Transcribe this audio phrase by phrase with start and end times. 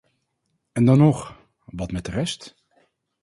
[0.71, 2.55] En dan nog, wat met de rest?